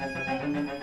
[0.00, 0.77] thank